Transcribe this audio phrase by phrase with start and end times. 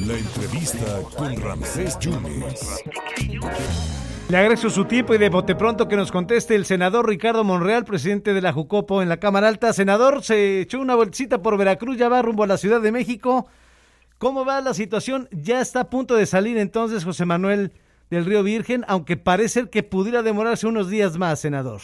[0.00, 2.82] La entrevista con Ramsés Yunes.
[4.30, 7.84] Le agradezco su tiempo y de bote pronto que nos conteste el senador Ricardo Monreal,
[7.84, 9.74] presidente de la Jucopo en la Cámara Alta.
[9.74, 13.46] Senador, se echó una vueltecita por Veracruz, ya va rumbo a la Ciudad de México.
[14.16, 15.28] ¿Cómo va la situación?
[15.30, 17.72] Ya está a punto de salir entonces José Manuel
[18.08, 21.82] del Río Virgen, aunque parece que pudiera demorarse unos días más, senador.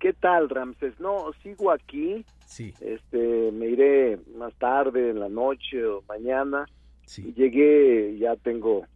[0.00, 0.98] ¿Qué tal, Ramses?
[0.98, 2.24] No, sigo aquí.
[2.46, 2.74] Sí.
[2.80, 6.66] Este, me iré más tarde, en la noche o mañana.
[7.04, 7.32] Sí.
[7.36, 8.86] Llegué, ya tengo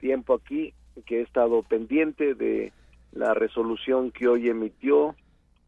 [0.00, 0.74] tiempo aquí,
[1.06, 2.72] que he estado pendiente de
[3.12, 5.14] la resolución que hoy emitió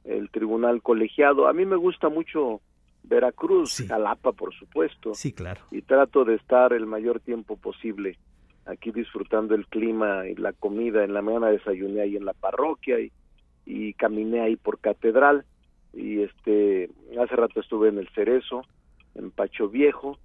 [0.04, 1.46] el tribunal colegiado.
[1.46, 2.60] A mí me gusta mucho
[3.04, 3.86] Veracruz, Sí.
[3.86, 5.60] Jalapa, por supuesto, Sí, claro.
[5.70, 8.18] y trato de estar el mayor tiempo posible
[8.64, 11.04] aquí disfrutando el clima y la comida.
[11.04, 13.12] En la mañana desayuné ahí en la parroquia y,
[13.66, 15.44] y caminé ahí por Catedral
[15.92, 16.88] y este
[17.20, 18.62] hace rato estuve en el Cerezo,
[19.14, 20.18] en Pacho Viejo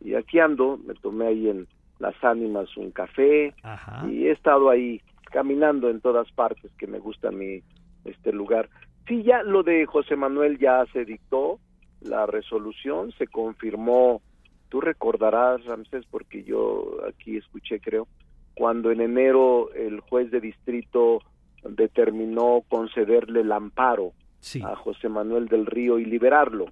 [0.00, 1.66] y aquí ando, me tomé ahí en
[1.98, 4.06] Las Ánimas un café Ajá.
[4.10, 7.62] y he estado ahí caminando en todas partes que me gusta mí
[8.04, 8.68] este lugar.
[9.06, 11.58] Sí, ya lo de José Manuel ya se dictó,
[12.00, 14.22] la resolución se confirmó,
[14.68, 18.06] tú recordarás, Ramsés, porque yo aquí escuché, creo,
[18.54, 21.20] cuando en enero el juez de distrito
[21.64, 24.62] determinó concederle el amparo Sí.
[24.62, 26.66] a José Manuel del Río y liberarlo,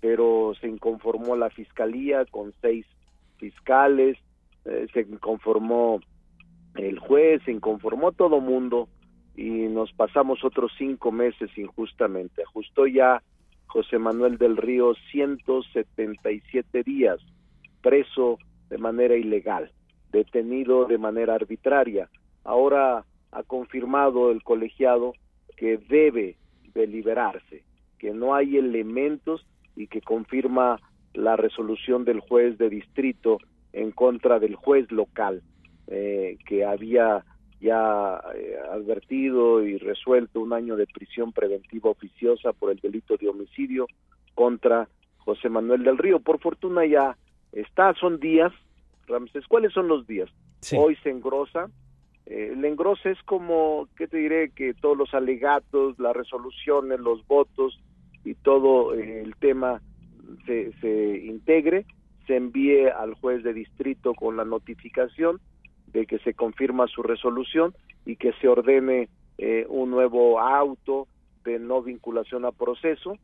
[0.00, 2.86] pero se inconformó la fiscalía con seis
[3.36, 4.16] fiscales,
[4.64, 6.00] eh, se inconformó
[6.76, 8.88] el juez, se inconformó todo mundo
[9.36, 12.42] y nos pasamos otros cinco meses injustamente.
[12.42, 13.22] Ajustó ya
[13.66, 17.18] José Manuel del Río 177 días
[17.82, 18.38] preso
[18.68, 19.70] de manera ilegal,
[20.12, 22.08] detenido de manera arbitraria.
[22.44, 25.12] Ahora ha confirmado el colegiado
[25.56, 26.36] que debe
[26.74, 27.64] de liberarse,
[27.98, 30.80] que no hay elementos y que confirma
[31.14, 33.38] la resolución del juez de distrito
[33.72, 35.42] en contra del juez local
[35.92, 37.24] eh, que había
[37.60, 43.28] ya eh, advertido y resuelto un año de prisión preventiva oficiosa por el delito de
[43.28, 43.86] homicidio
[44.34, 44.88] contra
[45.18, 46.20] José Manuel del Río.
[46.20, 47.16] Por fortuna ya
[47.50, 48.52] está, son días,
[49.08, 50.30] Ramses, ¿cuáles son los días?
[50.60, 50.76] Sí.
[50.78, 51.68] Hoy se engrosa,
[52.26, 54.50] eh, el engrose es como, ¿qué te diré?
[54.50, 57.80] Que todos los alegatos, las resoluciones, los votos
[58.24, 59.80] y todo eh, el tema
[60.46, 61.86] se, se integre,
[62.26, 65.40] se envíe al juez de distrito con la notificación
[65.92, 71.08] de que se confirma su resolución y que se ordene eh, un nuevo auto
[71.44, 73.16] de no vinculación a proceso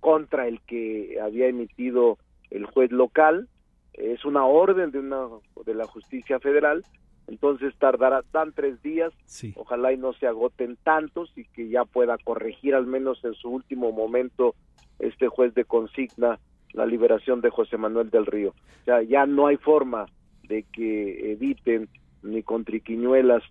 [0.00, 2.18] contra el que había emitido
[2.50, 3.48] el juez local.
[3.92, 5.28] Es una orden de, una,
[5.64, 6.84] de la justicia federal,
[7.30, 9.54] entonces tardará tan tres días Sí.
[9.56, 13.48] ojalá y no se agoten tantos y que ya pueda corregir al menos en su
[13.48, 14.54] último momento
[14.98, 16.38] este juez de consigna
[16.72, 18.50] la liberación de José Manuel del Río.
[18.50, 20.06] O sea, ya no hay forma
[20.44, 21.88] de que eviten
[22.22, 23.42] ni con triquiñuelas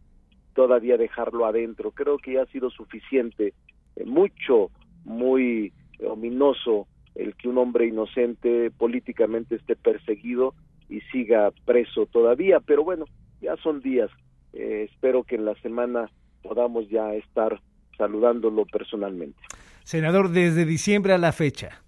[0.53, 1.91] todavía dejarlo adentro.
[1.91, 3.53] Creo que ya ha sido suficiente,
[3.95, 4.71] eh, mucho,
[5.05, 5.73] muy
[6.05, 10.53] ominoso el que un hombre inocente políticamente esté perseguido
[10.87, 13.05] y siga preso todavía, pero bueno,
[13.41, 14.09] ya son días.
[14.53, 16.09] Eh, espero que en la semana
[16.41, 17.61] podamos ya estar
[17.97, 19.39] saludándolo personalmente.
[19.83, 21.81] Senador, desde diciembre a la fecha.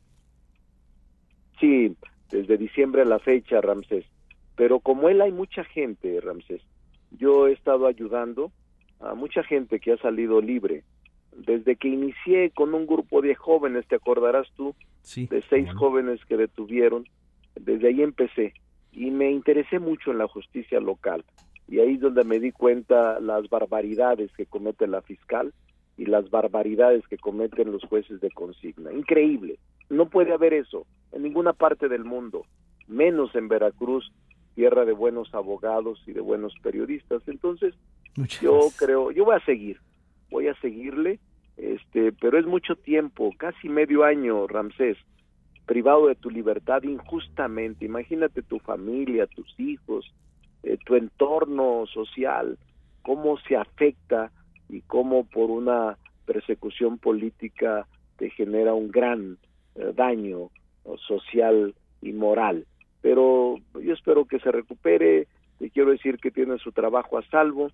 [1.59, 1.95] Sí,
[2.31, 4.06] desde diciembre a la fecha, Ramsés.
[4.56, 6.62] Pero como él hay mucha gente, Ramsés.
[7.12, 8.51] Yo he estado ayudando
[9.00, 10.83] a mucha gente que ha salido libre.
[11.35, 15.28] Desde que inicié con un grupo de jóvenes, te acordarás tú, Sí.
[15.28, 17.07] de seis jóvenes que detuvieron.
[17.56, 18.53] Desde ahí empecé
[18.91, 21.24] y me interesé mucho en la justicia local.
[21.68, 25.53] Y ahí es donde me di cuenta las barbaridades que comete la fiscal
[25.97, 28.91] y las barbaridades que cometen los jueces de consigna.
[28.91, 29.59] Increíble.
[29.90, 32.46] No puede haber eso en ninguna parte del mundo,
[32.88, 34.12] menos en Veracruz,
[34.56, 37.22] tierra de buenos abogados y de buenos periodistas.
[37.28, 37.74] Entonces,
[38.18, 38.78] Muchas yo gracias.
[38.78, 39.80] creo, yo voy a seguir,
[40.30, 41.19] voy a seguirle,
[41.56, 44.97] este, pero es mucho tiempo, casi medio año, Ramsés,
[45.71, 47.85] privado de tu libertad injustamente.
[47.85, 50.13] Imagínate tu familia, tus hijos,
[50.63, 52.57] eh, tu entorno social,
[53.03, 54.33] cómo se afecta
[54.68, 57.88] y cómo por una persecución política
[58.18, 59.38] te genera un gran
[59.75, 60.50] eh, daño
[61.07, 62.65] social y moral.
[63.01, 67.71] Pero yo espero que se recupere, te quiero decir que tiene su trabajo a salvo,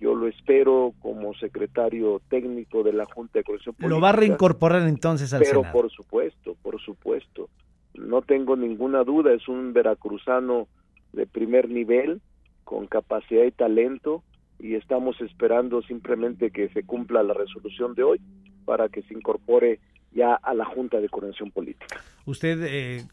[0.00, 3.94] yo lo espero como secretario técnico de la Junta de Corrección Política.
[3.94, 5.72] Lo va a reincorporar entonces al Pero Senado.
[5.72, 7.48] por supuesto, por supuesto.
[7.94, 10.68] No tengo ninguna duda, es un veracruzano
[11.12, 12.20] de primer nivel,
[12.64, 14.22] con capacidad y talento,
[14.58, 18.20] y estamos esperando simplemente que se cumpla la resolución de hoy
[18.64, 19.80] para que se incorpore
[20.12, 22.00] ya a la Junta de Coordinación Política.
[22.24, 23.04] usted, eh,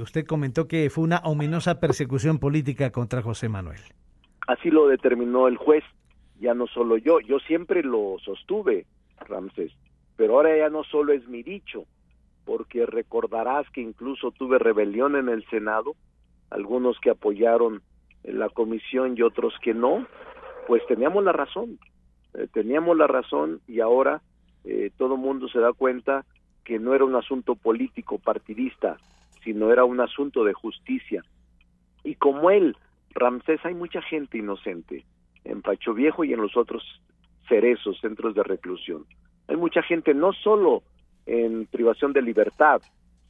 [0.00, 3.80] usted comentó que fue una ominosa persecución política contra José Manuel.
[4.46, 5.84] Así lo determinó el juez,
[6.40, 8.86] ya no solo yo, yo siempre lo sostuve,
[9.20, 9.72] Ramsés,
[10.16, 11.84] pero ahora ya no solo es mi dicho,
[12.44, 15.94] porque recordarás que incluso tuve rebelión en el Senado,
[16.50, 17.82] algunos que apoyaron
[18.22, 20.06] la comisión y otros que no,
[20.66, 21.78] pues teníamos la razón,
[22.34, 24.22] eh, teníamos la razón y ahora
[24.64, 26.24] eh, todo mundo se da cuenta
[26.64, 28.96] que no era un asunto político partidista,
[29.44, 31.22] sino era un asunto de justicia.
[32.02, 32.76] Y como él,
[33.10, 35.04] Ramsés, hay mucha gente inocente
[35.48, 36.82] en Pacho Viejo y en los otros
[37.48, 39.04] cerezos, centros de reclusión.
[39.48, 40.82] Hay mucha gente no solo
[41.26, 42.80] en privación de libertad,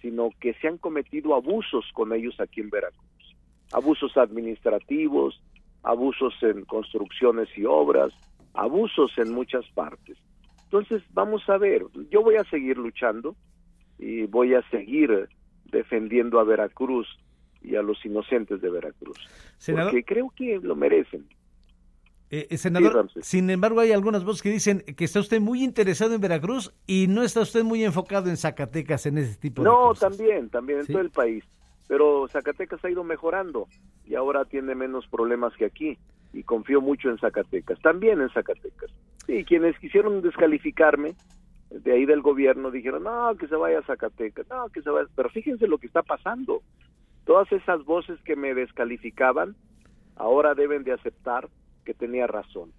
[0.00, 3.36] sino que se han cometido abusos con ellos aquí en Veracruz.
[3.72, 5.42] Abusos administrativos,
[5.82, 8.12] abusos en construcciones y obras,
[8.54, 10.16] abusos en muchas partes.
[10.64, 13.36] Entonces, vamos a ver, yo voy a seguir luchando
[13.98, 15.28] y voy a seguir
[15.64, 17.06] defendiendo a Veracruz
[17.62, 19.18] y a los inocentes de Veracruz,
[19.66, 21.26] porque creo que lo merecen.
[22.28, 26.14] Eh, eh, senador, sin embargo, hay algunas voces que dicen que está usted muy interesado
[26.14, 30.02] en Veracruz y no está usted muy enfocado en Zacatecas en ese tipo de cosas.
[30.02, 31.44] No, también, también en todo el país.
[31.87, 33.69] Pero Zacatecas ha ido mejorando
[34.05, 35.99] y ahora tiene menos problemas que aquí.
[36.32, 38.90] Y confío mucho en Zacatecas, también en Zacatecas.
[39.28, 41.14] Y quienes quisieron descalificarme
[41.70, 45.08] de ahí del gobierno dijeron, no, que se vaya a Zacatecas, no, que se vaya.
[45.14, 46.62] Pero fíjense lo que está pasando.
[47.25, 49.55] Todas esas voces que me descalificaban
[50.17, 51.49] ahora deben de aceptar
[51.87, 52.73] que tenía razón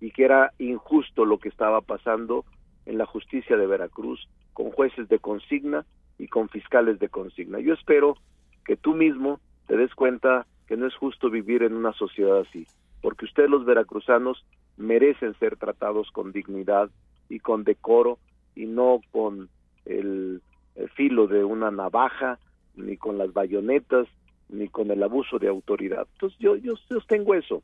[0.00, 2.44] y que era injusto lo que estaba pasando
[2.84, 5.86] en la justicia de Veracruz con jueces de consigna
[6.18, 7.60] y con fiscales de consigna.
[7.60, 8.16] Yo espero
[8.64, 12.66] que tú mismo te des cuenta que no es justo vivir en una sociedad así,
[13.00, 14.44] porque ustedes los veracruzanos
[14.76, 16.90] merecen ser tratados con dignidad
[17.28, 18.18] y con decoro
[18.54, 19.48] y no con
[19.84, 20.42] el,
[20.74, 22.38] el filo de una navaja,
[22.74, 24.06] ni con las bayonetas,
[24.48, 26.06] ni con el abuso de autoridad.
[26.14, 27.62] Entonces yo, yo sostengo eso.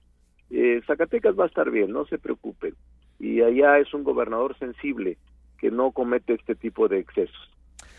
[0.57, 2.77] Eh, Zacatecas va a estar bien, no se preocupen.
[3.19, 5.19] Y allá es un gobernador sensible
[5.59, 7.51] que no comete este tipo de excesos.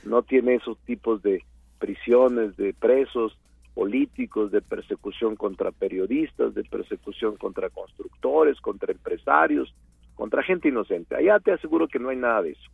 [0.06, 1.44] No tiene esos tipos de
[1.80, 3.38] prisiones, de presos
[3.74, 9.76] políticos, de persecución contra periodistas, de persecución contra constructores, contra empresarios,
[10.16, 11.14] contra gente inocente.
[11.14, 12.72] Allá te aseguro que no hay nada de eso.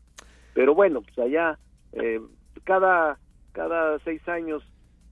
[0.54, 1.58] Pero bueno, pues allá
[1.94, 2.22] eh,
[2.66, 3.18] cada,
[3.52, 4.62] cada seis años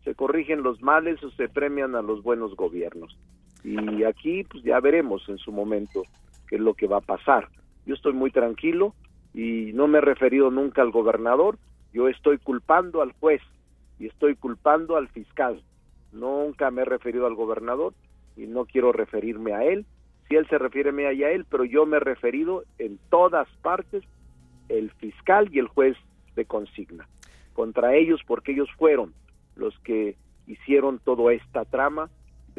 [0.03, 3.17] se corrigen los males o se premian a los buenos gobiernos.
[3.63, 6.03] Y aquí pues ya veremos en su momento
[6.47, 7.47] qué es lo que va a pasar.
[7.85, 8.93] Yo estoy muy tranquilo
[9.33, 11.57] y no me he referido nunca al gobernador,
[11.93, 13.41] yo estoy culpando al juez
[13.99, 15.61] y estoy culpando al fiscal.
[16.11, 17.93] Nunca me he referido al gobernador
[18.35, 19.85] y no quiero referirme a él.
[20.27, 24.03] Si él se refiere a él, pero yo me he referido en todas partes
[24.69, 25.97] el fiscal y el juez
[26.35, 27.07] de consigna
[27.59, 29.13] contra ellos porque ellos fueron
[29.57, 30.15] los que
[30.47, 32.09] hicieron toda esta trama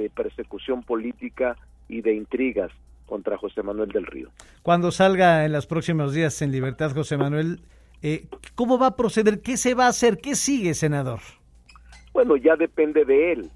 [0.00, 1.56] de persecución política
[1.88, 2.70] y de intrigas
[3.06, 4.30] contra José Manuel del Río.
[4.62, 7.60] Cuando salga en los próximos días en libertad José Manuel,
[8.02, 9.42] eh, ¿cómo va a proceder?
[9.42, 10.18] ¿Qué se va a hacer?
[10.18, 11.20] ¿Qué sigue, senador?
[12.12, 13.50] Bueno, ya depende de él,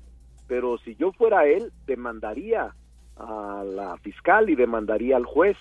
[0.46, 2.74] pero si yo fuera él, demandaría
[3.16, 5.56] a la fiscal y demandaría al juez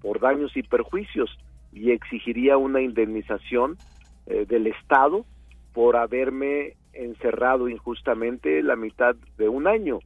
[0.00, 1.36] por daños y perjuicios
[1.72, 3.76] y exigiría una indemnización
[4.26, 5.24] eh, del Estado
[5.72, 10.00] por haberme encerrado injustamente la mitad de un año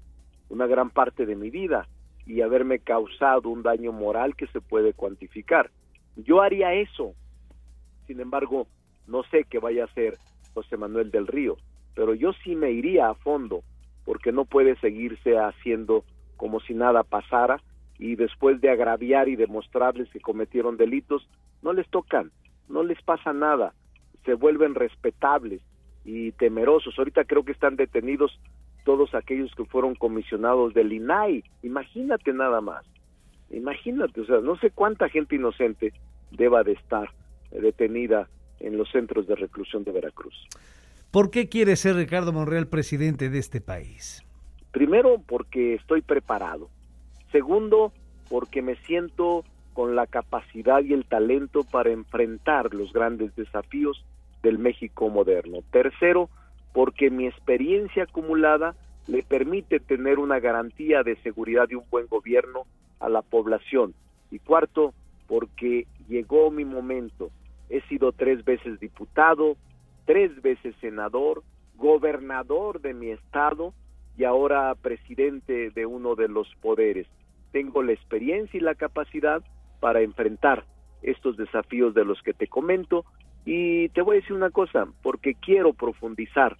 [0.49, 1.89] una gran parte de mi vida
[2.27, 5.71] y haberme causado un daño moral que se puede cuantificar.
[6.17, 7.15] Yo haría eso.
[8.07, 8.67] Sin embargo,
[9.07, 10.19] no sé qué vaya a hacer
[10.55, 11.57] José Manuel del Río,
[11.95, 13.63] pero yo sí me iría a fondo
[14.05, 16.05] porque no puede seguirse haciendo
[16.37, 17.61] como si nada pasara
[17.99, 21.29] y después de agraviar y demostrarles que cometieron delitos,
[21.63, 22.31] no les tocan,
[22.69, 23.73] no les pasa nada,
[24.25, 25.63] se vuelven respetables
[26.05, 26.99] y temerosos.
[26.99, 28.39] Ahorita creo que están detenidos
[28.87, 31.43] todos aquellos que fueron comisionados del INAI.
[31.65, 32.87] Imagínate nada más.
[33.51, 35.93] Imagínate, o sea, no sé cuánta gente inocente
[36.31, 37.11] deba de estar
[37.51, 38.29] detenida
[38.61, 40.35] en los centros de reclusión de Veracruz.
[41.11, 44.25] ¿Por qué quiere ser Ricardo Monreal presidente de este país?
[44.71, 46.71] Primero, porque estoy preparado.
[47.33, 47.93] Segundo,
[48.29, 54.05] porque me siento con la capacidad y el talento para enfrentar los grandes desafíos
[54.45, 55.59] del México moderno.
[55.73, 56.31] Tercero,
[56.77, 58.75] porque mi experiencia acumulada
[59.07, 62.67] le permite tener una garantía de seguridad y un buen gobierno
[63.01, 63.95] a la población.
[64.31, 64.93] Y cuarto,
[65.27, 67.31] porque llegó mi momento.
[67.71, 69.57] He sido tres veces diputado,
[70.05, 71.45] tres veces senador,
[71.77, 73.73] gobernador de mi estado
[74.19, 77.07] y ahora presidente de uno de los poderes.
[77.53, 79.43] Tengo la experiencia y la capacidad
[79.81, 80.67] para enfrentar
[81.01, 83.07] estos desafíos de los que te comento
[83.47, 86.59] Y te voy a decir una cosa, porque quiero profundizar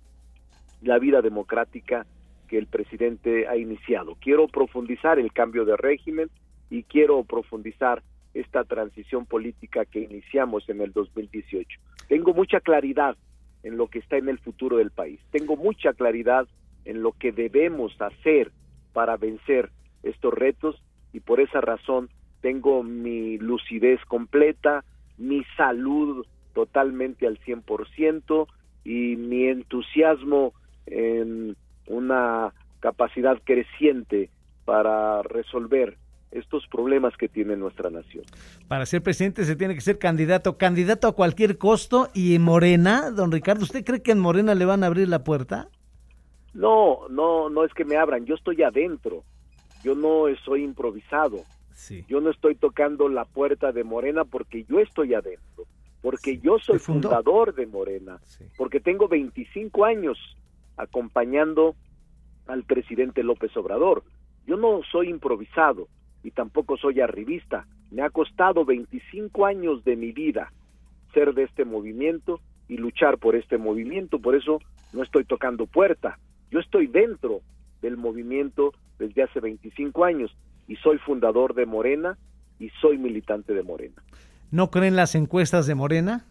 [0.83, 2.07] la vida democrática
[2.49, 4.17] que el presidente ha iniciado.
[4.21, 6.31] Quiero profundizar el cambio de régimen
[6.71, 8.03] y quiero profundizar
[8.35, 11.81] esta transición política que iniciamos en el 2018.
[12.09, 13.17] Tengo mucha claridad
[13.63, 15.21] en lo que está en el futuro del país.
[15.31, 16.47] Tengo mucha claridad
[16.85, 18.53] en lo que debemos hacer
[18.93, 19.71] para vencer
[20.03, 20.81] estos retos
[21.13, 22.09] y por esa razón
[22.43, 24.85] tengo mi lucidez completa,
[25.19, 28.47] mi salud totalmente al 100%
[28.85, 30.53] y mi entusiasmo
[30.87, 34.31] en una capacidad creciente
[34.65, 35.97] para resolver
[36.31, 38.25] estos problemas que tiene nuestra nación.
[38.69, 42.09] Para ser presidente se tiene que ser candidato, candidato a cualquier costo.
[42.15, 45.25] Y en Morena, don Ricardo, ¿usted cree que en Morena le van a abrir la
[45.25, 45.69] puerta?
[46.53, 49.25] No, no, no es que me abran, yo estoy adentro,
[49.85, 51.43] yo no soy improvisado,
[51.75, 52.03] sí.
[52.09, 55.67] yo no estoy tocando la puerta de Morena porque yo estoy adentro,
[56.01, 58.19] porque yo soy fundador de Morena,
[58.57, 60.19] porque tengo 25 años
[60.77, 61.75] acompañando
[62.47, 64.05] al presidente López Obrador.
[64.47, 65.89] Yo no soy improvisado
[66.23, 67.67] y tampoco soy arribista.
[67.91, 70.53] Me ha costado 25 años de mi vida
[71.13, 74.19] ser de este movimiento y luchar por este movimiento.
[74.19, 74.61] Por eso
[74.93, 76.19] no estoy tocando puerta.
[76.51, 77.41] Yo estoy dentro
[77.81, 80.37] del movimiento desde hace 25 años
[80.69, 82.19] y soy fundador de Morena
[82.59, 84.03] y soy militante de Morena.
[84.51, 86.25] ¿No creen las encuestas de Morena?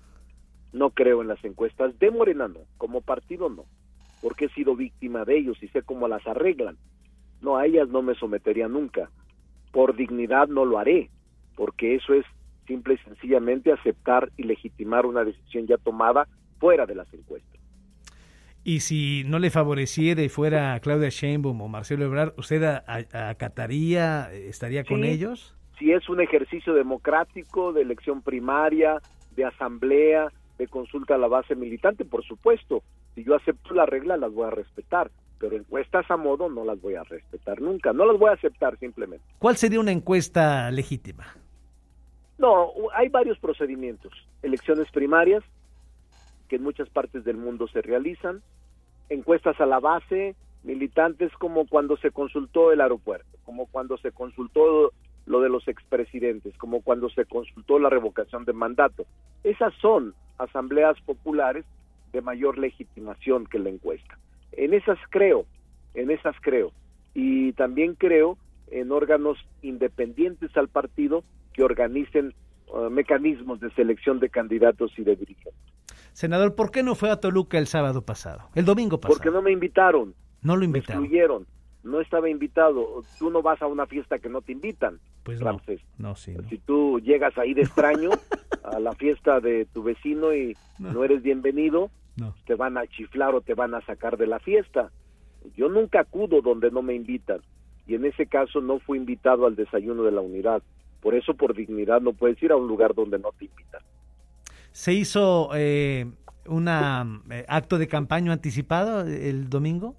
[0.74, 2.60] No creo en las encuestas de Morena, no.
[2.78, 3.66] Como partido, no.
[4.26, 6.80] Porque he sido víctima de ellos y sé cómo las arreglan.
[7.42, 9.12] No, a ellas no me sometería nunca.
[9.72, 11.12] Por dignidad no lo haré,
[11.56, 12.26] porque eso es
[12.66, 16.28] simple y sencillamente aceptar y legitimar una decisión ya tomada
[16.58, 17.62] fuera de las encuestas.
[18.64, 24.86] Y si no le favoreciera y fuera Claudia Sheinbaum o Marcelo Ebrard, ¿usted acataría, estaría
[24.86, 25.56] con ellos?
[25.78, 29.04] Si es un ejercicio democrático de elección primaria,
[29.36, 32.82] de asamblea, de consulta a la base militante, por supuesto.
[33.16, 36.80] Si yo acepto la regla, las voy a respetar, pero encuestas a modo no las
[36.82, 39.26] voy a respetar nunca, no las voy a aceptar simplemente.
[39.40, 41.26] ¿Cuál sería una encuesta legítima?
[42.38, 44.12] No, hay varios procedimientos.
[44.44, 45.44] Elecciones primarias,
[46.50, 48.42] que en muchas partes del mundo se realizan,
[49.08, 54.92] encuestas a la base, militantes como cuando se consultó el aeropuerto, como cuando se consultó
[55.26, 59.06] lo de los expresidentes, como cuando se consultó la revocación de mandato.
[59.44, 61.66] Esas son asambleas populares
[62.16, 64.18] de mayor legitimación que la encuesta.
[64.54, 65.46] En esas creo,
[65.94, 66.72] en esas creo.
[67.14, 72.34] Y también creo en órganos independientes al partido que organicen
[72.68, 75.62] uh, mecanismos de selección de candidatos y de dirigentes.
[76.14, 78.50] Senador, ¿por qué no fue a Toluca el sábado pasado?
[78.56, 79.18] El domingo pasado.
[79.18, 80.16] Porque no me invitaron.
[80.42, 81.02] No lo invitaron.
[81.02, 81.46] Me excluyeron.
[81.84, 83.04] No estaba invitado.
[83.20, 85.00] Tú no vas a una fiesta que no te invitan.
[85.24, 86.16] Pues no.
[86.16, 88.12] sí, Si tú llegas ahí de extraño
[88.64, 91.90] a la fiesta de tu vecino y no, eres bienvenido,
[92.46, 94.92] te van a chiflar o te van a sacar de la fiesta.
[95.56, 97.40] Yo nunca acudo donde no me invitan.
[97.88, 100.64] Y en ese caso no fui invitado al desayuno de la unidad.
[101.02, 103.82] Por eso, por dignidad, no puedes ir a un lugar donde no te invitan
[104.76, 106.06] se hizo eh,
[106.48, 109.96] un eh, acto de campaña anticipado el domingo?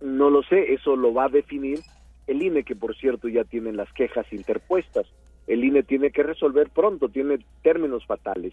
[0.00, 1.78] No lo sé, eso lo va a definir
[2.26, 5.06] el INE, que por cierto ya tienen las quejas interpuestas.
[5.46, 8.52] El INE tiene que resolver pronto, tiene términos fatales,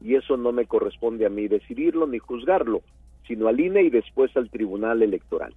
[0.00, 2.82] y eso no me corresponde a mí decidirlo ni juzgarlo,
[3.26, 5.54] sino al INE y después al Tribunal Electoral.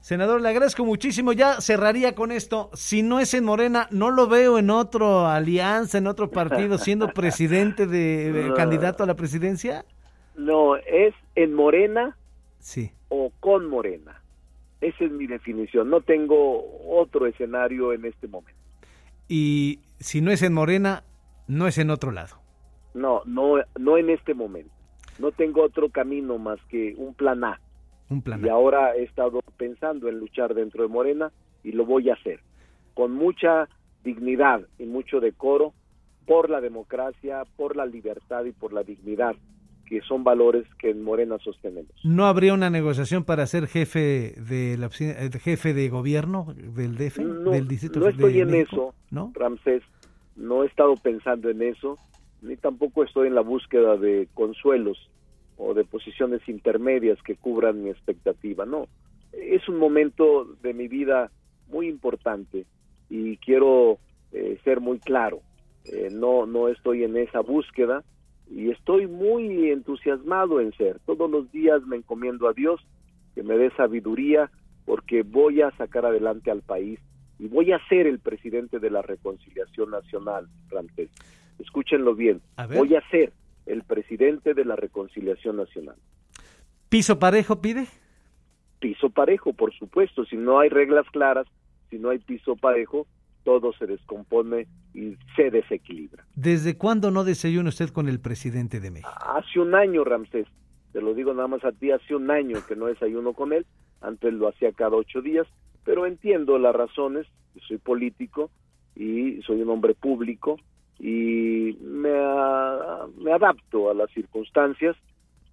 [0.00, 1.32] Senador, le agradezco muchísimo.
[1.32, 2.70] Ya cerraría con esto.
[2.72, 7.08] Si no es en Morena, no lo veo en otro alianza, en otro partido, siendo
[7.14, 9.84] presidente de, candidato a la presidencia.
[10.36, 12.16] No, es en Morena
[12.60, 12.92] sí.
[13.08, 14.22] o con Morena.
[14.80, 15.90] Esa es mi definición.
[15.90, 18.58] No tengo otro escenario en este momento.
[19.26, 21.02] Y si no es en Morena,
[21.48, 22.37] no es en otro lado.
[22.98, 24.70] No, no, no en este momento.
[25.18, 27.60] No tengo otro camino más que un plan A
[28.42, 31.30] y ahora he estado pensando en luchar dentro de Morena
[31.62, 32.40] y lo voy a hacer
[32.94, 33.68] con mucha
[34.02, 35.74] dignidad y mucho decoro
[36.26, 39.36] por la democracia, por la libertad y por la dignidad,
[39.86, 41.92] que son valores que en Morena sostenemos.
[42.02, 47.18] ¿No habría una negociación para ser jefe de la eh, jefe de gobierno del DF,
[47.18, 49.32] no, del distrito No estoy en eso, ¿no?
[49.34, 49.82] Ramsés,
[50.36, 51.98] no he estado pensando en eso,
[52.42, 54.98] ni tampoco estoy en la búsqueda de consuelos
[55.56, 58.64] o de posiciones intermedias que cubran mi expectativa.
[58.64, 58.86] No,
[59.32, 61.30] es un momento de mi vida
[61.68, 62.64] muy importante
[63.10, 63.98] y quiero
[64.32, 65.40] eh, ser muy claro.
[65.84, 68.04] Eh, no, no estoy en esa búsqueda
[68.50, 70.98] y estoy muy entusiasmado en ser.
[71.06, 72.80] Todos los días me encomiendo a Dios
[73.34, 74.50] que me dé sabiduría
[74.84, 76.98] porque voy a sacar adelante al país
[77.38, 81.10] y voy a ser el presidente de la reconciliación nacional, Ramsés.
[81.58, 82.40] Escúchenlo bien.
[82.74, 83.32] Voy a ser
[83.66, 85.96] el presidente de la Reconciliación Nacional.
[86.88, 87.86] ¿Piso parejo pide?
[88.80, 90.24] Piso parejo, por supuesto.
[90.24, 91.46] Si no hay reglas claras,
[91.90, 93.06] si no hay piso parejo,
[93.44, 96.24] todo se descompone y se desequilibra.
[96.34, 99.10] ¿Desde cuándo no desayuna usted con el presidente de México?
[99.20, 100.46] Hace un año, Ramsés.
[100.92, 103.66] Te lo digo nada más a ti, hace un año que no desayuno con él.
[104.00, 105.46] Antes lo hacía cada ocho días,
[105.84, 107.26] pero entiendo las razones.
[107.66, 108.50] Soy político
[108.94, 110.58] y soy un hombre público
[110.98, 112.10] y me,
[113.16, 114.96] me adapto a las circunstancias.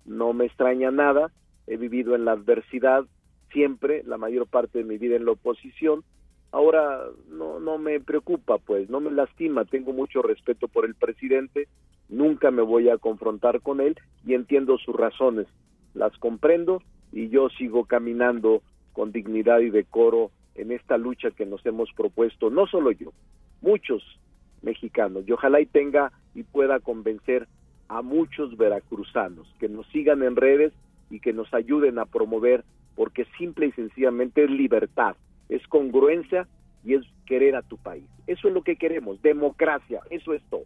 [0.06, 1.32] No me extraña nada.
[1.68, 3.06] He vivido en la adversidad
[3.52, 6.04] siempre, la mayor parte de mi vida en la oposición
[6.56, 11.68] ahora no, no me preocupa, pues, no me lastima, tengo mucho respeto por el presidente,
[12.08, 15.48] nunca me voy a confrontar con él y entiendo sus razones,
[15.94, 18.62] las comprendo y yo sigo caminando
[18.94, 23.12] con dignidad y decoro en esta lucha que nos hemos propuesto, no solo yo,
[23.62, 24.02] muchos
[24.66, 27.48] mexicanos, y ojalá y tenga y pueda convencer
[27.88, 30.74] a muchos veracruzanos que nos sigan en redes
[31.10, 35.16] y que nos ayuden a promover, porque simple y sencillamente es libertad,
[35.48, 36.48] es congruencia
[36.84, 38.06] y es querer a tu país.
[38.28, 40.66] Eso es lo que queremos, democracia, eso es todo.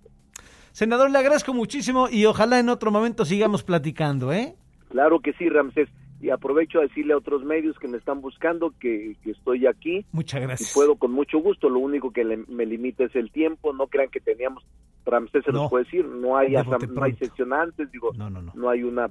[0.72, 4.56] Senador, le agradezco muchísimo y ojalá en otro momento sigamos platicando, ¿eh?
[4.89, 5.89] Claro que sí, Ramsés.
[6.22, 10.06] Y aprovecho a decirle a otros medios que me están buscando que, estoy aquí.
[10.12, 10.72] Muchas gracias.
[10.72, 11.70] Y puedo con mucho gusto.
[11.70, 13.74] Lo único que me limita es el tiempo.
[13.74, 14.66] No crean que teníamos,
[15.06, 18.52] Ramsés se los puede decir, no hay, no hay sesionantes, digo, no, no, no.
[18.54, 19.10] no hay una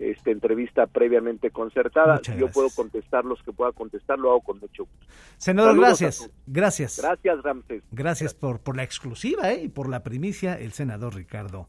[0.00, 2.20] esta entrevista previamente concertada.
[2.38, 5.06] Yo puedo contestar los que pueda contestar, lo hago con mucho gusto.
[5.36, 6.30] Senador, gracias.
[6.46, 7.00] Gracias.
[7.00, 7.82] Gracias, Ramsés.
[7.90, 9.64] Gracias por, por la exclusiva ¿eh?
[9.64, 11.68] y por la primicia, el senador Ricardo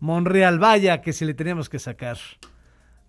[0.00, 0.58] Monreal.
[0.58, 2.18] Vaya que si le tenemos que sacar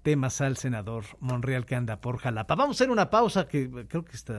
[0.01, 2.55] temas al senador Monreal que anda por Jalapa.
[2.55, 4.33] Vamos a hacer una pausa que creo que está